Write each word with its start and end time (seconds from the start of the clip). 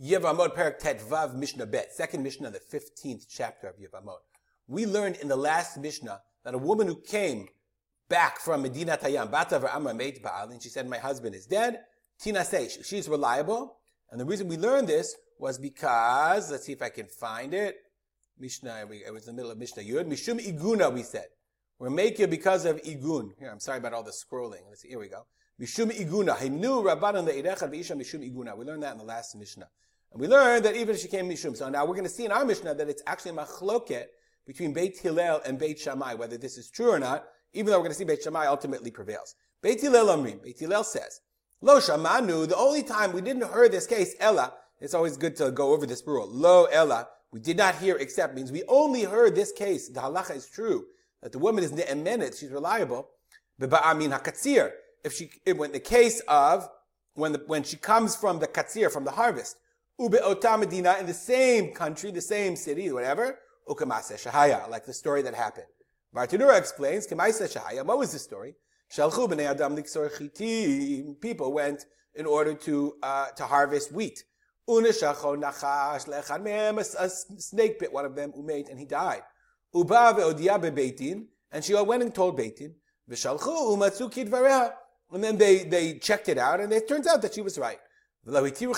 Yevamot 0.00 0.54
Perak 0.54 0.78
Tet 0.78 1.00
Vav 1.00 1.34
Mishnah 1.34 1.66
Bet, 1.66 1.92
second 1.92 2.22
Mishnah, 2.22 2.52
the 2.52 2.60
15th 2.60 3.26
chapter 3.28 3.66
of 3.66 3.74
Yevamot. 3.78 4.18
We 4.68 4.86
learned 4.86 5.16
in 5.16 5.26
the 5.26 5.34
last 5.34 5.76
Mishnah 5.76 6.20
that 6.44 6.54
a 6.54 6.58
woman 6.58 6.86
who 6.86 6.94
came 6.94 7.48
back 8.08 8.38
from 8.38 8.62
Medinat 8.62 9.00
Hayam, 9.00 9.28
Bata 9.28 9.56
Amra 9.74 9.94
Meit 9.94 10.22
Baal, 10.22 10.50
and 10.50 10.62
she 10.62 10.68
said, 10.68 10.88
my 10.88 10.98
husband 10.98 11.34
is 11.34 11.46
dead. 11.46 11.80
Tina 12.20 12.44
say, 12.44 12.68
she's 12.68 13.08
reliable. 13.08 13.78
And 14.12 14.20
the 14.20 14.24
reason 14.24 14.46
we 14.46 14.56
learned 14.56 14.86
this 14.86 15.16
was 15.40 15.58
because, 15.58 16.50
let's 16.52 16.64
see 16.64 16.72
if 16.72 16.82
I 16.82 16.90
can 16.90 17.06
find 17.06 17.52
it. 17.52 17.76
Mishnah, 18.38 18.86
it 19.04 19.12
was 19.12 19.26
in 19.26 19.34
the 19.34 19.36
middle 19.36 19.50
of 19.50 19.58
Mishnah 19.58 19.82
Yud. 19.82 20.04
Mishum 20.04 20.38
Iguna, 20.38 20.92
we 20.92 21.02
said. 21.02 21.26
We're 21.78 21.90
making 21.90 22.28
because 22.30 22.64
of 22.64 22.82
Igun. 22.82 23.30
Here, 23.38 23.50
I'm 23.50 23.60
sorry 23.60 23.78
about 23.78 23.92
all 23.92 24.02
the 24.02 24.10
scrolling. 24.10 24.62
Let's 24.68 24.82
see, 24.82 24.88
here 24.88 24.98
we 24.98 25.08
go. 25.08 25.26
Mishum 25.60 25.92
Iguna. 25.92 26.36
Himnu 26.36 26.82
Rabbanan 26.82 27.28
Le'irecha 27.28 27.70
V'isha 27.70 27.96
Mishum 27.96 28.28
Iguna. 28.28 28.56
We 28.56 28.64
learned 28.64 28.82
that 28.82 28.92
in 28.92 28.98
the 28.98 29.04
last 29.04 29.36
Mishnah. 29.36 29.68
And 30.12 30.20
we 30.20 30.26
learned 30.26 30.64
that 30.64 30.74
even 30.74 30.96
if 30.96 31.00
she 31.00 31.06
came 31.06 31.28
Mishum. 31.28 31.56
So 31.56 31.68
now 31.68 31.84
we're 31.84 31.94
going 31.94 32.02
to 32.02 32.10
see 32.10 32.24
in 32.24 32.32
our 32.32 32.44
Mishnah 32.44 32.74
that 32.74 32.88
it's 32.88 33.02
actually 33.06 33.32
machloket 33.32 34.06
between 34.44 34.72
Beit 34.72 34.98
Hillel 34.98 35.40
and 35.46 35.56
Beit 35.56 35.78
Shammai, 35.78 36.14
whether 36.14 36.36
this 36.36 36.58
is 36.58 36.68
true 36.68 36.90
or 36.90 36.98
not, 36.98 37.26
even 37.52 37.66
though 37.66 37.78
we're 37.78 37.84
going 37.84 37.92
to 37.92 37.98
see 37.98 38.04
Beit 38.04 38.24
Shammai 38.24 38.46
ultimately 38.46 38.90
prevails. 38.90 39.36
Beit 39.62 39.80
Hillel 39.80 40.06
Amrim. 40.06 40.42
Beit 40.42 40.58
Hillel 40.58 40.82
says, 40.82 41.20
Lo 41.60 41.78
Shamanu, 41.78 42.48
the 42.48 42.56
only 42.56 42.82
time 42.82 43.12
we 43.12 43.20
didn't 43.20 43.52
hear 43.52 43.68
this 43.68 43.86
case, 43.86 44.16
Ella, 44.18 44.52
it's 44.80 44.94
always 44.94 45.16
good 45.16 45.36
to 45.36 45.52
go 45.52 45.72
over 45.72 45.86
this 45.86 46.02
rule. 46.04 46.28
Lo 46.28 46.64
Ella, 46.64 47.08
we 47.30 47.38
did 47.38 47.56
not 47.56 47.76
hear 47.76 47.96
except 47.96 48.34
means 48.34 48.50
we 48.50 48.64
only 48.68 49.04
heard 49.04 49.36
this 49.36 49.52
case. 49.52 49.88
The 49.88 50.00
halacha 50.00 50.34
is 50.34 50.46
true 50.46 50.86
that 51.22 51.32
the 51.32 51.38
woman 51.38 51.64
is 51.64 51.72
ne'emenet, 51.72 52.38
she's 52.38 52.50
reliable. 52.50 53.08
Ba'amin 53.60 54.18
hakatzir. 54.18 54.70
If 55.04 55.14
she, 55.14 55.30
when 55.52 55.72
the 55.72 55.80
case 55.80 56.20
of 56.28 56.68
when 57.14 57.32
the, 57.32 57.42
when 57.46 57.64
she 57.64 57.76
comes 57.76 58.14
from 58.14 58.38
the 58.38 58.46
katzir, 58.46 58.90
from 58.90 59.04
the 59.04 59.10
harvest, 59.10 59.56
ube 59.98 60.12
medina 60.12 60.96
in 61.00 61.06
the 61.06 61.14
same 61.14 61.72
country, 61.72 62.10
the 62.10 62.20
same 62.20 62.56
city, 62.56 62.90
whatever, 62.92 63.38
ukamase 63.68 64.14
shahaya, 64.24 64.68
like 64.70 64.86
the 64.86 64.92
story 64.92 65.22
that 65.22 65.34
happened. 65.34 65.66
Bartanura 66.14 66.56
explains, 66.56 67.06
kemaise 67.06 67.42
shahaya, 67.42 67.84
what 67.84 67.98
was 67.98 68.12
the 68.12 68.18
story? 68.18 68.54
Shalchu 68.94 69.28
b'nei 69.28 69.50
adam 69.50 69.76
chitim. 69.76 71.20
People 71.20 71.52
went 71.52 71.84
in 72.14 72.26
order 72.26 72.54
to, 72.54 72.94
uh, 73.02 73.26
to 73.36 73.44
harvest 73.44 73.92
wheat. 73.92 74.22
Uneshacho 74.68 75.36
nachash 75.42 76.06
mehem, 76.42 76.78
a 76.78 77.40
snake 77.40 77.78
bit 77.80 77.92
one 77.92 78.04
of 78.04 78.14
them, 78.14 78.32
umate, 78.32 78.70
and 78.70 78.78
he 78.78 78.84
died. 78.84 79.22
Uba 79.74 80.14
ve'odia 80.16 80.60
be'beitin, 80.60 81.26
and 81.52 81.64
she 81.64 81.74
went 81.74 82.02
and 82.02 82.14
told 82.14 82.38
Beitin, 82.38 82.72
v'shalchu 83.10 83.76
umatzu 83.76 84.12
kidvareha. 84.12 84.72
And 85.10 85.24
then 85.24 85.38
they, 85.38 85.64
they 85.64 85.98
checked 85.98 86.28
it 86.28 86.36
out, 86.36 86.60
and 86.60 86.70
it 86.72 86.86
turns 86.86 87.06
out 87.06 87.22
that 87.22 87.32
she 87.34 87.40
was 87.40 87.58
right. 87.58 87.78
Beit 88.26 88.58
Hillel 88.58 88.76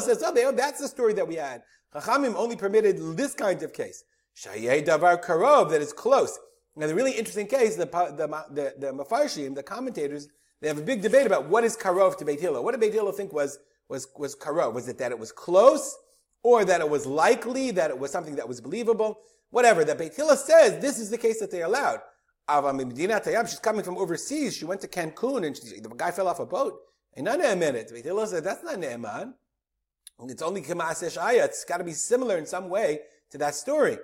says, 0.00 0.22
oh, 0.24 0.34
oh, 0.34 0.52
that's 0.52 0.80
the 0.80 0.88
story 0.88 1.12
that 1.12 1.28
we 1.28 1.34
had. 1.34 1.62
Chachamim 1.94 2.34
only 2.36 2.56
permitted 2.56 2.96
this 3.16 3.34
kind 3.34 3.62
of 3.62 3.74
case. 3.74 4.04
Shayeh 4.34 4.82
davar 4.86 5.22
karov, 5.22 5.68
that 5.70 5.82
is 5.82 5.92
close. 5.92 6.38
Now, 6.74 6.86
the 6.86 6.94
really 6.94 7.12
interesting 7.12 7.46
case, 7.46 7.76
the, 7.76 7.84
the, 7.84 8.44
the, 8.50 8.74
the 8.78 8.92
Mefarshim, 8.94 9.54
the 9.54 9.62
commentators, 9.62 10.28
they 10.62 10.68
have 10.68 10.78
a 10.78 10.82
big 10.82 11.02
debate 11.02 11.26
about 11.26 11.48
what 11.50 11.64
is 11.64 11.76
karov 11.76 12.16
to 12.16 12.24
Beit 12.24 12.40
Hillel. 12.40 12.64
What 12.64 12.70
did 12.70 12.80
Beit 12.80 12.94
Hillel 12.94 13.12
think 13.12 13.34
was, 13.34 13.58
was, 13.90 14.08
was 14.16 14.34
karov? 14.34 14.72
Was 14.72 14.88
it 14.88 14.96
that 14.96 15.10
it 15.10 15.18
was 15.18 15.32
close? 15.32 15.94
Or 16.42 16.64
that 16.64 16.80
it 16.80 16.88
was 16.88 17.06
likely, 17.06 17.70
that 17.72 17.90
it 17.90 17.98
was 17.98 18.10
something 18.10 18.36
that 18.36 18.48
was 18.48 18.60
believable? 18.60 19.20
Whatever. 19.50 19.84
That 19.84 19.98
Beit 19.98 20.14
Hillel 20.14 20.36
says 20.36 20.80
this 20.80 20.98
is 20.98 21.10
the 21.10 21.18
case 21.18 21.38
that 21.40 21.50
they 21.50 21.62
allowed. 21.62 22.00
She's 23.48 23.58
coming 23.60 23.84
from 23.84 23.96
overseas. 23.96 24.56
She 24.56 24.64
went 24.64 24.80
to 24.80 24.88
Cancun 24.88 25.46
and 25.46 25.56
she, 25.56 25.80
the 25.80 25.88
guy 25.90 26.10
fell 26.10 26.26
off 26.28 26.40
a 26.40 26.46
boat. 26.46 26.80
And 27.14 27.24
not 27.26 27.38
Ne'emenet. 27.38 27.92
Beit 27.92 28.04
Hillel 28.04 28.26
said 28.26 28.42
that's 28.44 28.64
not 28.64 28.76
Ne'eman. 28.78 29.34
It's 30.24 30.42
only 30.42 30.62
Kemasesh 30.62 31.16
Ayah. 31.16 31.44
It's 31.44 31.64
got 31.64 31.78
to 31.78 31.84
be 31.84 31.92
similar 31.92 32.38
in 32.38 32.46
some 32.46 32.68
way 32.68 33.00
to 33.30 33.38
that 33.38 33.54
story. 33.54 33.98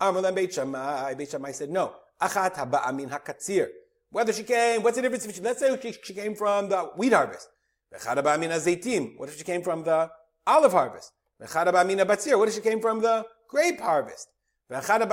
Amalan 0.00 0.34
Beit 0.34 0.54
Shammai. 0.54 1.14
Beit 1.14 1.30
Shammai 1.30 1.52
said 1.52 1.70
no. 1.70 1.94
Achat 2.20 2.54
haba'amin 2.54 3.10
hakatzir. 3.10 3.68
Whether 4.10 4.32
she 4.32 4.42
came, 4.42 4.82
what's 4.82 4.96
the 4.96 5.02
difference 5.02 5.24
if 5.24 5.34
she, 5.34 5.40
let's 5.40 5.60
say 5.60 5.78
she, 5.80 5.92
she 6.02 6.14
came 6.14 6.34
from 6.34 6.68
the 6.68 6.90
wheat 6.96 7.12
harvest. 7.12 7.48
What 7.90 9.28
if 9.28 9.38
she 9.38 9.44
came 9.44 9.62
from 9.62 9.84
the 9.84 10.10
olive 10.46 10.72
harvest? 10.72 11.12
What 11.40 12.48
if 12.48 12.54
she 12.54 12.60
came 12.60 12.80
from 12.80 13.00
the 13.00 13.24
grape 13.48 13.80
harvest? 13.80 14.28
What's 14.68 14.86
the 14.88 15.06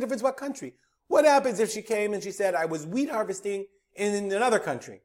difference 0.00 0.22
what 0.22 0.36
country? 0.36 0.74
What 1.08 1.24
happens 1.26 1.60
if 1.60 1.70
she 1.70 1.82
came 1.82 2.14
and 2.14 2.22
she 2.22 2.30
said, 2.30 2.54
I 2.54 2.64
was 2.64 2.86
wheat 2.86 3.10
harvesting 3.10 3.66
in 3.94 4.32
another 4.32 4.58
country? 4.58 5.02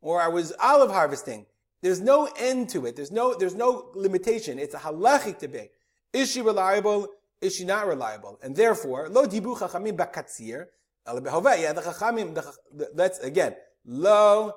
Or 0.00 0.22
I 0.22 0.28
was 0.28 0.52
olive 0.60 0.90
harvesting? 0.92 1.46
There's 1.82 2.00
no 2.00 2.28
end 2.38 2.68
to 2.70 2.86
it. 2.86 2.94
There's 2.94 3.10
no, 3.10 3.34
there's 3.34 3.54
no 3.54 3.90
limitation. 3.94 4.58
It's 4.58 4.74
a 4.74 4.78
halachic 4.78 5.38
debate. 5.38 5.72
Is 6.12 6.30
she 6.30 6.42
reliable? 6.42 7.08
Is 7.40 7.56
she 7.56 7.64
not 7.64 7.86
reliable? 7.86 8.38
And 8.42 8.54
therefore, 8.54 9.08
lo 9.08 9.26
dibu 9.26 9.56
chachamim 9.58 9.96
bakatzir, 9.96 10.66
yeah, 11.06 11.72
the 11.72 11.80
chachamim, 11.80 12.38
that's 12.94 13.18
again, 13.20 13.56
lo 13.84 14.54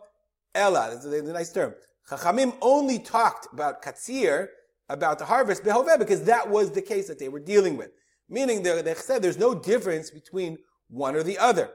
ella, 0.54 0.90
that's 0.92 1.06
a 1.06 1.22
nice 1.24 1.52
term. 1.52 1.74
Chachamim 2.10 2.56
only 2.62 3.00
talked 3.00 3.52
about 3.54 3.82
katzir, 3.82 4.48
about 4.90 5.20
the 5.20 5.26
harvest 5.26 5.64
behoveh, 5.64 5.98
because 5.98 6.24
that 6.24 6.50
was 6.50 6.72
the 6.72 6.82
case 6.82 7.08
that 7.08 7.20
they 7.20 7.30
were 7.30 7.40
dealing 7.40 7.78
with. 7.78 7.92
Meaning, 8.30 8.64
they 8.64 8.94
said 8.96 9.22
there's 9.22 9.38
no 9.38 9.54
difference 9.56 10.10
between 10.10 10.58
one 10.90 11.16
or 11.16 11.24
the 11.24 11.38
other. 11.38 11.72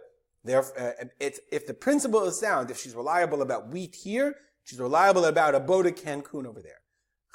Uh, 0.47 0.93
if 1.21 1.67
the 1.67 1.75
principle 1.75 2.25
is 2.25 2.41
sound, 2.41 2.71
if 2.71 2.79
she's 2.79 2.95
reliable 2.95 3.43
about 3.43 3.69
wheat 3.69 3.95
here, 3.95 4.35
she's 4.65 4.79
reliable 4.79 5.27
about 5.27 5.55
a 5.55 5.61
boat 5.61 5.87
Cancun 5.87 6.47
over 6.47 6.63
there. 6.63 6.81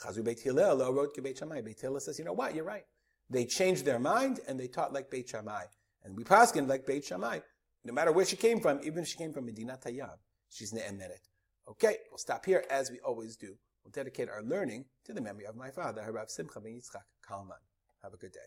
Chazu 0.01 0.23
Beit 0.23 0.39
Hillel 0.39 0.91
wrote 0.91 1.15
Beit 1.21 1.37
Shammai. 1.37 1.61
Beit 1.61 1.79
Hillel 1.79 1.99
says, 1.99 2.17
you 2.17 2.25
know 2.25 2.33
what, 2.33 2.55
you're 2.55 2.63
right. 2.63 2.85
They 3.29 3.45
changed 3.45 3.85
their 3.85 3.99
mind 3.99 4.39
and 4.47 4.59
they 4.59 4.67
taught 4.67 4.93
like 4.93 5.09
Beit 5.09 5.29
Shammai. 5.29 5.65
And 6.03 6.17
we 6.17 6.23
paskin 6.23 6.67
like 6.67 6.85
Beit 6.85 7.05
Shammai. 7.05 7.39
No 7.85 7.93
matter 7.93 8.11
where 8.11 8.25
she 8.25 8.35
came 8.35 8.59
from, 8.59 8.79
even 8.83 9.03
if 9.03 9.09
she 9.09 9.17
came 9.17 9.31
from 9.33 9.45
Medina 9.45 9.77
Tayyab, 9.83 10.17
she's 10.49 10.73
ne'emenet. 10.73 11.27
Okay, 11.69 11.97
we'll 12.09 12.17
stop 12.17 12.45
here 12.45 12.65
as 12.69 12.91
we 12.91 12.99
always 12.99 13.37
do. 13.37 13.55
We'll 13.83 13.91
dedicate 13.91 14.29
our 14.29 14.43
learning 14.43 14.85
to 15.05 15.13
the 15.13 15.21
memory 15.21 15.45
of 15.45 15.55
my 15.55 15.69
father, 15.69 16.01
Harav 16.01 16.29
Simcha 16.29 16.59
ben 16.59 16.73
Yitzchak 16.73 17.03
Kalman. 17.25 17.57
Have 18.03 18.13
a 18.13 18.17
good 18.17 18.33
day. 18.33 18.39